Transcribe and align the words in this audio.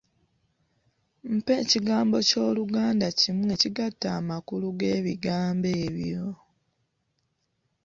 Mpa 1.33 1.53
ekigambo 1.63 2.17
ky'Oluganda 2.29 3.07
kimu 3.19 3.43
ekigatta 3.55 4.07
amakulu 4.19 4.67
g'ebigambo 4.79 5.69
ebyo. 5.85 6.25